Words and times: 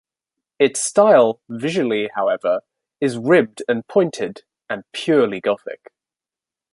Its 0.57 0.83
style, 0.83 1.39
visually 1.47 2.09
however, 2.15 2.61
is 2.99 3.19
ribbed 3.19 3.61
and 3.67 3.87
pointed 3.87 4.41
and 4.67 4.83
purely 4.93 5.39
Gothic. 5.39 5.91